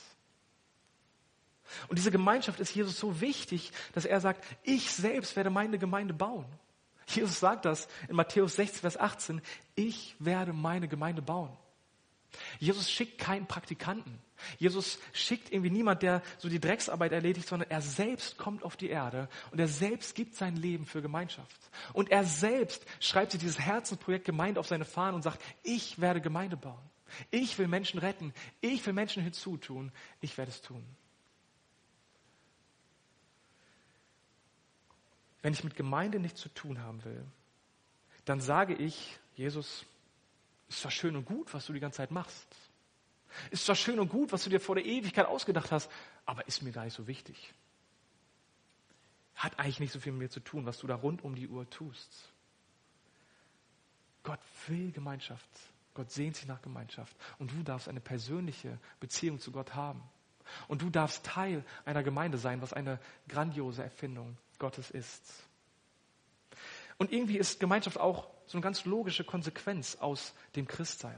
[1.88, 6.14] Und diese Gemeinschaft ist Jesus so wichtig, dass er sagt, ich selbst werde meine Gemeinde
[6.14, 6.46] bauen.
[7.08, 9.42] Jesus sagt das in Matthäus 16, Vers 18,
[9.76, 11.56] ich werde meine Gemeinde bauen.
[12.60, 14.20] Jesus schickt keinen Praktikanten.
[14.58, 18.90] Jesus schickt irgendwie niemand, der so die Drecksarbeit erledigt, sondern er selbst kommt auf die
[18.90, 21.58] Erde und er selbst gibt sein Leben für Gemeinschaft.
[21.94, 26.22] Und er selbst schreibt sich dieses Herzensprojekt Gemeinde auf seine Fahnen und sagt, ich werde
[26.22, 26.82] Gemeinde bauen.
[27.32, 28.34] Ich will Menschen retten.
[28.62, 29.92] Ich will Menschen hinzutun.
[30.22, 30.84] Ich werde es tun.
[35.42, 37.24] Wenn ich mit Gemeinde nichts zu tun haben will,
[38.26, 39.86] dann sage ich, Jesus,
[40.70, 42.48] ist zwar schön und gut, was du die ganze Zeit machst.
[43.52, 45.90] Ist zwar schön und gut, was du dir vor der Ewigkeit ausgedacht hast,
[46.26, 47.54] aber ist mir gar nicht so wichtig.
[49.36, 51.48] Hat eigentlich nicht so viel mit mir zu tun, was du da rund um die
[51.48, 52.34] Uhr tust.
[54.24, 55.50] Gott will Gemeinschaft.
[55.94, 57.16] Gott sehnt sich nach Gemeinschaft.
[57.40, 60.02] Und du darfst eine persönliche Beziehung zu Gott haben.
[60.68, 65.44] Und du darfst Teil einer Gemeinde sein, was eine grandiose Erfindung Gottes ist.
[66.98, 71.18] Und irgendwie ist Gemeinschaft auch so eine ganz logische Konsequenz aus dem Christsein.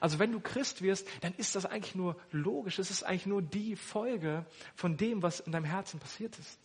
[0.00, 2.78] Also wenn du Christ wirst, dann ist das eigentlich nur logisch.
[2.78, 6.58] Es ist eigentlich nur die Folge von dem, was in deinem Herzen passiert ist.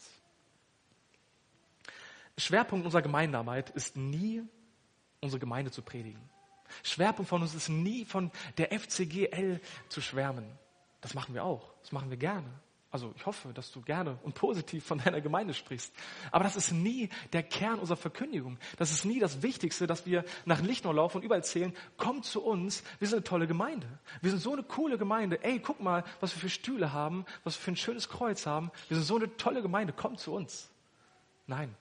[2.37, 4.43] Schwerpunkt unserer Gemeindearbeit ist nie,
[5.21, 6.21] unsere Gemeinde zu predigen.
[6.83, 10.45] Schwerpunkt von uns ist nie von der FCGL zu schwärmen.
[11.01, 11.73] Das machen wir auch.
[11.81, 12.47] Das machen wir gerne.
[12.89, 15.93] Also ich hoffe, dass du gerne und positiv von deiner Gemeinde sprichst.
[16.31, 18.57] Aber das ist nie der Kern unserer Verkündigung.
[18.77, 22.41] Das ist nie das Wichtigste, dass wir nach Lichtnau laufen und überall erzählen, kommt zu
[22.41, 23.87] uns, wir sind eine tolle Gemeinde.
[24.21, 25.43] Wir sind so eine coole Gemeinde.
[25.43, 28.71] Ey, guck mal, was wir für Stühle haben, was wir für ein schönes Kreuz haben.
[28.87, 30.69] Wir sind so eine tolle Gemeinde, kommt zu uns.
[31.45, 31.75] Nein.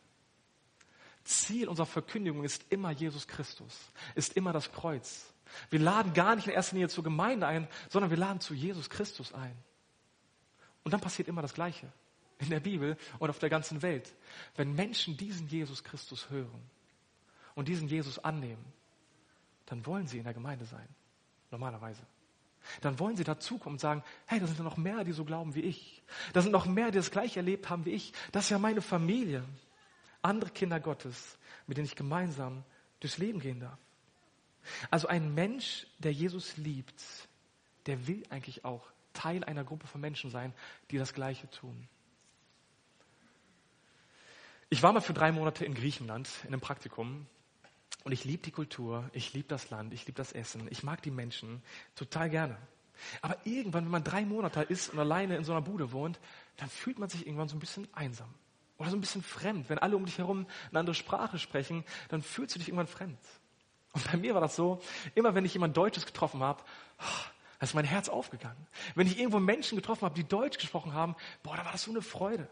[1.23, 3.79] Ziel unserer Verkündigung ist immer Jesus Christus,
[4.15, 5.33] ist immer das Kreuz.
[5.71, 8.91] Wir laden gar nicht in erster Linie zur Gemeinde ein, sondern wir laden zu Jesus
[8.91, 9.57] Christus ein.
[10.87, 11.93] Und dann passiert immer das Gleiche
[12.39, 14.15] in der Bibel und auf der ganzen Welt.
[14.55, 16.63] Wenn Menschen diesen Jesus Christus hören
[17.57, 18.65] und diesen Jesus annehmen,
[19.65, 20.87] dann wollen sie in der Gemeinde sein.
[21.51, 22.03] Normalerweise.
[22.83, 25.63] Dann wollen sie dazukommen und sagen, hey, da sind noch mehr, die so glauben wie
[25.63, 26.05] ich.
[26.33, 28.13] Da sind noch mehr, die das gleiche erlebt haben wie ich.
[28.31, 29.43] Das ist ja meine Familie.
[30.23, 32.63] Andere Kinder Gottes, mit denen ich gemeinsam
[33.01, 33.81] durchs Leben gehen darf.
[34.93, 37.03] Also ein Mensch, der Jesus liebt,
[37.87, 40.53] der will eigentlich auch Teil einer Gruppe von Menschen sein,
[40.91, 41.89] die das Gleiche tun.
[44.69, 47.27] Ich war mal für drei Monate in Griechenland in einem Praktikum
[48.05, 51.03] und ich liebe die Kultur, ich liebe das Land, ich liebe das Essen, ich mag
[51.03, 51.63] die Menschen
[51.95, 52.57] total gerne.
[53.21, 56.19] Aber irgendwann, wenn man drei Monate ist und alleine in so einer Bude wohnt,
[56.57, 58.33] dann fühlt man sich irgendwann so ein bisschen einsam.
[58.79, 59.69] oder so ein bisschen fremd.
[59.69, 63.19] Wenn alle um dich herum eine andere Sprache sprechen, dann fühlst du dich irgendwann fremd.
[63.93, 64.83] Und bei mir war das so,
[65.15, 66.63] immer wenn ich jemand Deutsches getroffen habe,
[67.59, 68.67] da ist mein Herz aufgegangen.
[68.95, 71.91] Wenn ich irgendwo Menschen getroffen habe, die Deutsch gesprochen haben, boah, da war das so
[71.91, 72.49] eine Freude.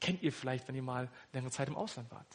[0.00, 2.26] Kennt ihr vielleicht, wenn ihr mal längere Zeit im Ausland wart.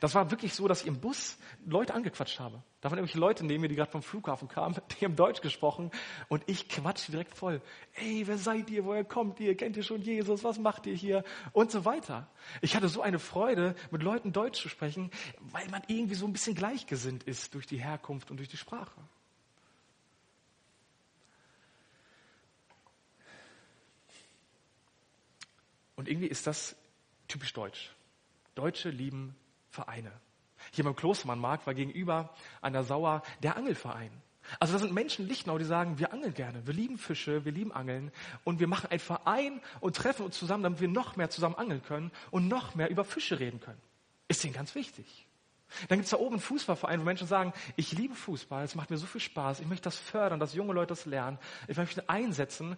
[0.00, 1.36] Das war wirklich so, dass ich im Bus
[1.66, 2.62] Leute angequatscht habe.
[2.80, 5.90] Da waren irgendwelche Leute neben mir, die gerade vom Flughafen kamen, die haben Deutsch gesprochen
[6.28, 7.60] und ich quatsche direkt voll.
[7.94, 8.84] Ey, wer seid ihr?
[8.84, 9.56] Woher kommt ihr?
[9.56, 10.44] Kennt ihr schon Jesus?
[10.44, 11.24] Was macht ihr hier?
[11.52, 12.28] Und so weiter.
[12.62, 15.10] Ich hatte so eine Freude, mit Leuten Deutsch zu sprechen,
[15.40, 19.00] weil man irgendwie so ein bisschen gleichgesinnt ist durch die Herkunft und durch die Sprache.
[25.96, 26.76] Und irgendwie ist das
[27.26, 27.90] typisch deutsch.
[28.54, 29.34] Deutsche lieben
[29.70, 30.12] Vereine.
[30.72, 34.10] Hier beim Klostermannmarkt war gegenüber an der Sauer der Angelverein.
[34.60, 37.52] Also das sind Menschen in Lichtenau, die sagen, wir angeln gerne, wir lieben Fische, wir
[37.52, 38.12] lieben Angeln
[38.44, 41.82] und wir machen einen Verein und treffen uns zusammen, damit wir noch mehr zusammen angeln
[41.82, 43.80] können und noch mehr über Fische reden können.
[44.28, 45.26] Ist denen ganz wichtig.
[45.88, 48.90] Dann gibt es da oben einen Fußballverein, wo Menschen sagen, ich liebe Fußball, es macht
[48.90, 52.08] mir so viel Spaß, ich möchte das fördern, dass junge Leute das lernen, ich möchte
[52.08, 52.76] einsetzen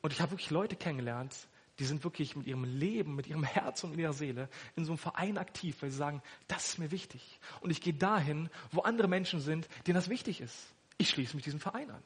[0.00, 1.34] und ich habe wirklich Leute kennengelernt,
[1.78, 4.92] die sind wirklich mit ihrem Leben, mit ihrem Herz und mit ihrer Seele in so
[4.92, 7.38] einem Verein aktiv, weil sie sagen, das ist mir wichtig.
[7.60, 10.74] Und ich gehe dahin, wo andere Menschen sind, denen das wichtig ist.
[10.96, 12.02] Ich schließe mich diesem Verein an.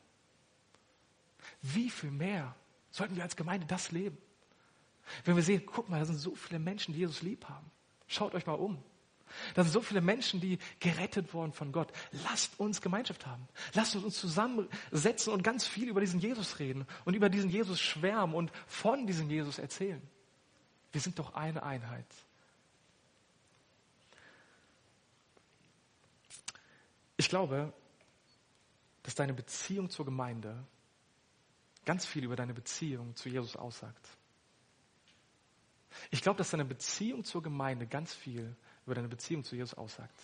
[1.63, 2.55] Wie viel mehr
[2.91, 4.19] sollten wir als Gemeinde das leben?
[5.25, 7.71] Wenn wir sehen, guck mal, da sind so viele Menschen, die Jesus lieb haben.
[8.07, 8.83] Schaut euch mal um.
[9.55, 11.93] Da sind so viele Menschen, die gerettet wurden von Gott.
[12.25, 13.49] Lasst uns Gemeinschaft haben.
[13.75, 17.81] Lasst uns uns zusammensetzen und ganz viel über diesen Jesus reden und über diesen Jesus
[17.81, 20.03] schwärmen und von diesem Jesus erzählen.
[20.93, 22.07] Wir sind doch eine Einheit.
[27.17, 27.73] Ich glaube,
[29.03, 30.65] dass deine Beziehung zur Gemeinde
[31.85, 34.09] ganz viel über deine Beziehung zu Jesus aussagt.
[36.11, 40.19] Ich glaube, dass deine Beziehung zur Gemeinde ganz viel über deine Beziehung zu Jesus aussagt.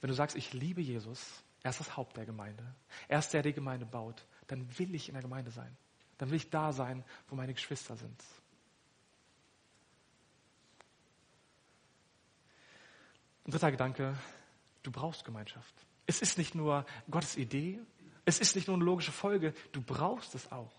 [0.00, 2.64] Wenn du sagst, ich liebe Jesus, er ist das Haupt der Gemeinde,
[3.08, 5.74] er ist der, der die Gemeinde baut, dann will ich in der Gemeinde sein.
[6.18, 8.22] Dann will ich da sein, wo meine Geschwister sind.
[13.46, 14.16] Ein dritter Gedanke,
[14.82, 15.74] du brauchst Gemeinschaft.
[16.06, 17.80] Es ist nicht nur Gottes Idee,
[18.24, 20.72] es ist nicht nur eine logische Folge, du brauchst es auch.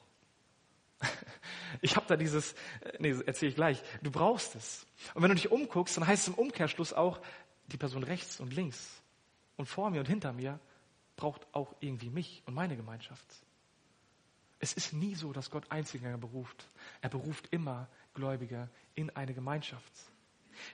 [1.82, 4.88] Ich habe da dieses, äh, nee, erzähle ich gleich, du brauchst es.
[5.14, 7.20] Und wenn du dich umguckst, dann heißt es im Umkehrschluss auch,
[7.68, 9.02] die Person rechts und links
[9.58, 10.60] und vor mir und hinter mir
[11.16, 13.26] braucht auch irgendwie mich und meine Gemeinschaft.
[14.60, 16.68] Es ist nie so, dass Gott Einzelgänger beruft.
[17.02, 19.92] Er beruft immer Gläubige in eine Gemeinschaft.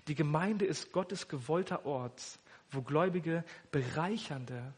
[0.07, 2.21] Die Gemeinde ist Gottes gewollter Ort,
[2.69, 4.73] wo Gläubige bereichernde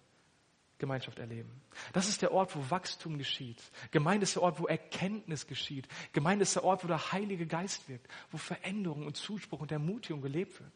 [0.84, 1.50] Gemeinschaft erleben.
[1.94, 3.64] Das ist der Ort, wo Wachstum geschieht.
[3.92, 5.88] Gemeinde ist der Ort, wo Erkenntnis geschieht.
[6.12, 10.22] Gemeinde ist der Ort, wo der Heilige Geist wirkt, wo Veränderung und Zuspruch und Ermutigung
[10.22, 10.74] gelebt wird.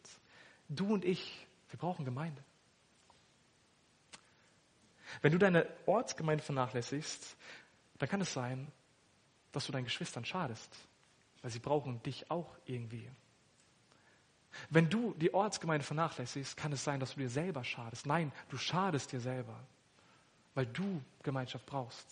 [0.70, 2.42] Du und ich, wir brauchen Gemeinde.
[5.20, 7.36] Wenn du deine Ortsgemeinde vernachlässigst,
[7.98, 8.72] dann kann es sein,
[9.52, 10.74] dass du deinen Geschwistern schadest,
[11.42, 13.10] weil sie brauchen dich auch irgendwie.
[14.70, 18.06] Wenn du die Ortsgemeinde vernachlässigst, kann es sein, dass du dir selber schadest.
[18.06, 19.66] Nein, du schadest dir selber
[20.58, 22.04] weil du Gemeinschaft brauchst.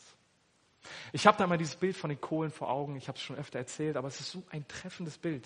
[1.13, 3.35] Ich habe da mal dieses Bild von den Kohlen vor Augen, ich habe es schon
[3.35, 5.45] öfter erzählt, aber es ist so ein treffendes Bild.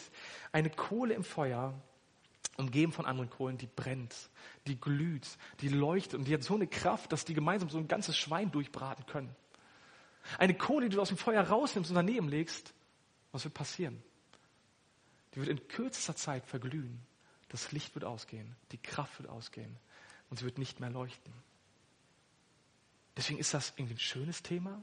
[0.53, 1.73] Eine Kohle im Feuer,
[2.59, 4.15] umgeben von anderen Kohlen, die brennt,
[4.67, 5.27] die glüht,
[5.63, 8.53] die leuchtet und die hat so eine Kraft, dass die gemeinsam so ein ganzes Schwein
[8.53, 9.35] durchbraten können.
[10.37, 12.75] Eine Kohle, die du aus dem Feuer rausnimmst und daneben legst,
[13.33, 14.03] was wird passieren?
[15.35, 17.01] Die wird in kürzester Zeit verglühen.
[17.49, 19.75] Das Licht wird ausgehen, die Kraft wird ausgehen
[20.29, 21.33] und sie wird nicht mehr leuchten.
[23.17, 24.83] Deswegen ist das irgendwie ein schönes Thema.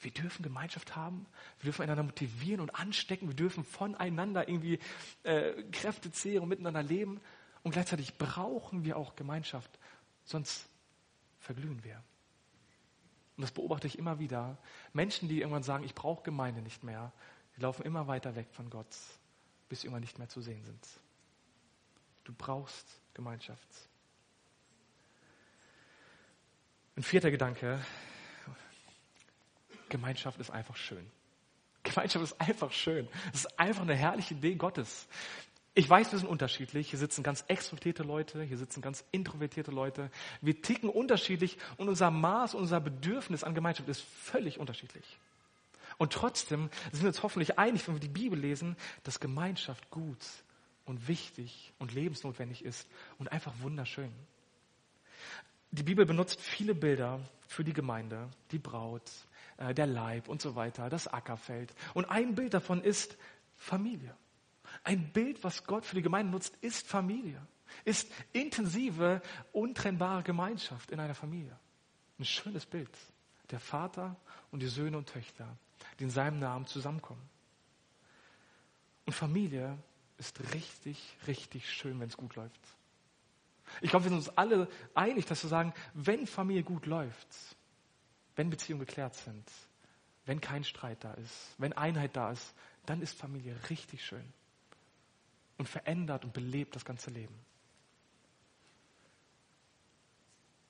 [0.00, 1.26] Wir dürfen Gemeinschaft haben,
[1.58, 4.78] wir dürfen einander motivieren und anstecken, wir dürfen voneinander irgendwie
[5.24, 7.20] äh, Kräfte zehren und miteinander leben.
[7.62, 9.78] Und gleichzeitig brauchen wir auch Gemeinschaft,
[10.24, 10.68] sonst
[11.38, 12.02] verglühen wir.
[13.36, 14.56] Und das beobachte ich immer wieder.
[14.92, 17.12] Menschen, die irgendwann sagen, ich brauche Gemeinde nicht mehr,
[17.56, 18.96] die laufen immer weiter weg von Gott,
[19.68, 20.86] bis sie irgendwann nicht mehr zu sehen sind.
[22.24, 23.89] Du brauchst Gemeinschaft.
[26.96, 27.80] Ein vierter Gedanke.
[29.88, 31.10] Gemeinschaft ist einfach schön.
[31.82, 33.08] Gemeinschaft ist einfach schön.
[33.32, 35.08] Es ist einfach eine herrliche Idee Gottes.
[35.74, 36.90] Ich weiß, wir sind unterschiedlich.
[36.90, 40.10] Hier sitzen ganz extrovertierte Leute, hier sitzen ganz introvertierte Leute.
[40.40, 45.18] Wir ticken unterschiedlich und unser Maß, unser Bedürfnis an Gemeinschaft ist völlig unterschiedlich.
[45.96, 50.18] Und trotzdem sind wir uns hoffentlich einig, wenn wir die Bibel lesen, dass Gemeinschaft gut
[50.86, 52.88] und wichtig und lebensnotwendig ist
[53.18, 54.12] und einfach wunderschön.
[55.72, 59.10] Die Bibel benutzt viele Bilder für die Gemeinde, die Braut,
[59.56, 61.72] äh, der Leib und so weiter, das Ackerfeld.
[61.94, 63.16] Und ein Bild davon ist
[63.56, 64.16] Familie.
[64.82, 67.40] Ein Bild, was Gott für die Gemeinde nutzt, ist Familie.
[67.84, 71.56] Ist intensive, untrennbare Gemeinschaft in einer Familie.
[72.18, 72.90] Ein schönes Bild.
[73.50, 74.16] Der Vater
[74.50, 75.56] und die Söhne und Töchter,
[75.98, 77.22] die in seinem Namen zusammenkommen.
[79.06, 79.76] Und Familie
[80.18, 82.60] ist richtig, richtig schön, wenn es gut läuft.
[83.80, 87.28] Ich glaube, wir sind uns alle einig, dass wir sagen, wenn Familie gut läuft,
[88.36, 89.50] wenn Beziehungen geklärt sind,
[90.26, 92.54] wenn kein Streit da ist, wenn Einheit da ist,
[92.86, 94.32] dann ist Familie richtig schön
[95.58, 97.34] und verändert und belebt das ganze Leben.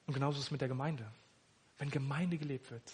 [0.07, 1.11] Und genauso ist es mit der Gemeinde.
[1.79, 2.93] Wenn Gemeinde gelebt wird,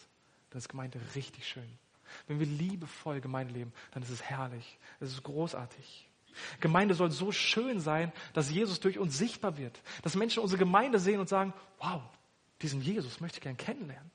[0.50, 1.78] dann ist Gemeinde richtig schön.
[2.26, 6.08] Wenn wir liebevoll Gemeinde leben, dann ist es herrlich, es ist großartig.
[6.60, 9.80] Gemeinde soll so schön sein, dass Jesus durch uns sichtbar wird.
[10.02, 12.02] Dass Menschen unsere Gemeinde sehen und sagen, wow,
[12.62, 14.10] diesen Jesus möchte ich gern kennenlernen.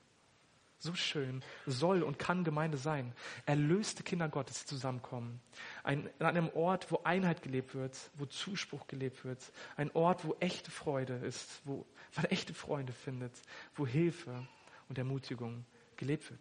[0.78, 3.12] So schön soll und kann Gemeinde sein.
[3.46, 5.40] Erlöste Kinder Gottes zusammenkommen.
[5.84, 9.52] Ein, an einem Ort, wo Einheit gelebt wird, wo Zuspruch gelebt wird.
[9.76, 13.32] Ein Ort, wo echte Freude ist, wo man echte Freunde findet,
[13.76, 14.44] wo Hilfe
[14.88, 15.64] und Ermutigung
[15.96, 16.40] gelebt wird.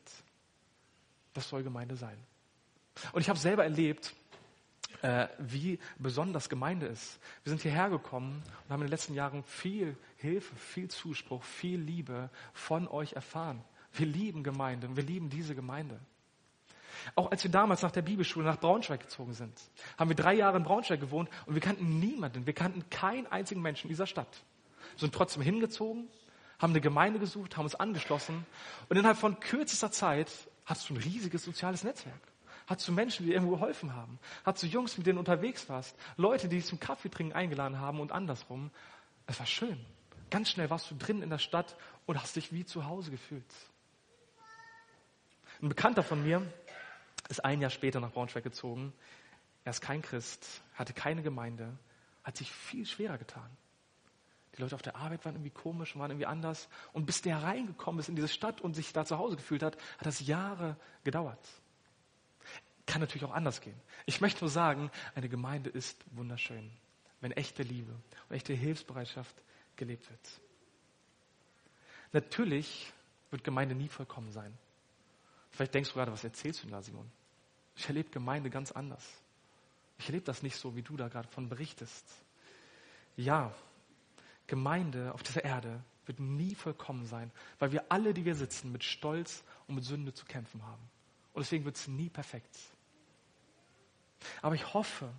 [1.34, 2.18] Das soll Gemeinde sein.
[3.14, 4.16] Und ich habe selber erlebt,
[5.02, 7.20] äh, wie besonders Gemeinde ist.
[7.44, 11.80] Wir sind hierher gekommen und haben in den letzten Jahren viel Hilfe, viel Zuspruch, viel
[11.80, 13.64] Liebe von euch erfahren.
[13.94, 16.00] Wir lieben Gemeinde und wir lieben diese Gemeinde.
[17.16, 19.60] Auch als wir damals nach der Bibelschule nach Braunschweig gezogen sind,
[19.98, 23.62] haben wir drei Jahre in Braunschweig gewohnt und wir kannten niemanden, wir kannten keinen einzigen
[23.62, 24.44] Menschen in dieser Stadt.
[24.94, 26.08] Wir sind trotzdem hingezogen,
[26.60, 28.46] haben eine Gemeinde gesucht, haben uns angeschlossen
[28.88, 30.32] und innerhalb von kürzester Zeit
[30.66, 32.31] hattest du ein riesiges soziales Netzwerk.
[32.72, 34.18] Hattest du Menschen, die irgendwo geholfen haben.
[34.46, 35.94] Hattest du Jungs, mit denen du unterwegs warst.
[36.16, 38.72] Leute, die dich zum Kaffee trinken eingeladen haben und andersrum.
[39.28, 39.86] Es war schön.
[40.30, 43.44] Ganz schnell warst du drin in der Stadt und hast dich wie zu Hause gefühlt.
[45.62, 46.50] Ein Bekannter von mir
[47.28, 48.94] ist ein Jahr später nach Braunschweig gezogen.
[49.66, 51.78] Er ist kein Christ, hatte keine Gemeinde,
[52.24, 53.50] hat sich viel schwerer getan.
[54.56, 56.70] Die Leute auf der Arbeit waren irgendwie komisch, waren irgendwie anders.
[56.94, 59.76] Und bis der reingekommen ist in diese Stadt und sich da zu Hause gefühlt hat,
[59.98, 61.46] hat das Jahre gedauert.
[62.92, 63.80] Kann natürlich auch anders gehen.
[64.06, 66.70] Ich möchte nur sagen, eine Gemeinde ist wunderschön,
[67.22, 67.94] wenn echte Liebe
[68.28, 69.34] und echte Hilfsbereitschaft
[69.78, 70.42] gelebt wird.
[72.12, 72.92] Natürlich
[73.30, 74.54] wird Gemeinde nie vollkommen sein.
[75.52, 77.10] Vielleicht denkst du gerade, was erzählst du da, Simon?
[77.78, 79.08] Ich erlebe Gemeinde ganz anders.
[79.98, 82.06] Ich erlebe das nicht so, wie du da gerade von berichtest.
[83.16, 83.56] Ja,
[84.48, 88.84] Gemeinde auf dieser Erde wird nie vollkommen sein, weil wir alle, die wir sitzen, mit
[88.84, 90.90] Stolz und mit Sünde zu kämpfen haben.
[91.32, 92.60] Und deswegen wird es nie perfekt.
[94.42, 95.10] Aber ich hoffe,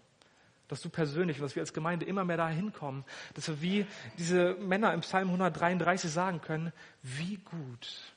[0.69, 3.87] dass du persönlich und dass wir als Gemeinde immer mehr dahin kommen, dass wir wie
[4.17, 6.73] diese Männer im Psalm 133 sagen können,
[7.03, 8.15] wie gut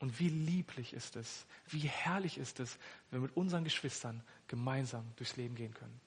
[0.00, 2.76] und wie lieblich ist es, wie herrlich ist es,
[3.10, 6.00] wenn wir mit unseren Geschwistern gemeinsam durchs Leben gehen können.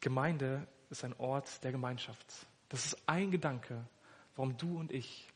[0.00, 2.26] Gemeinde ist ein Ort der Gemeinschaft.
[2.68, 3.84] Das ist ein Gedanke,
[4.34, 5.28] warum du und ich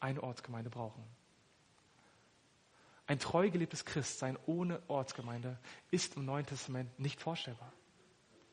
[0.00, 1.02] eine Ortsgemeinde brauchen.
[3.06, 5.58] Ein treu gelebtes Christsein ohne Ortsgemeinde
[5.90, 7.72] ist im Neuen Testament nicht vorstellbar.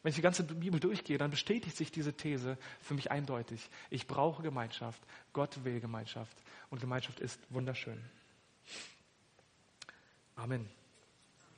[0.03, 3.69] Wenn ich die ganze Bibel durchgehe, dann bestätigt sich diese These für mich eindeutig.
[3.89, 5.01] Ich brauche Gemeinschaft.
[5.31, 6.37] Gott will Gemeinschaft.
[6.69, 8.03] Und Gemeinschaft ist wunderschön.
[10.35, 10.69] Amen.